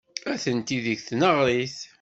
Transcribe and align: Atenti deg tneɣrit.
Atenti 0.33 0.77
deg 0.85 0.99
tneɣrit. 1.07 1.77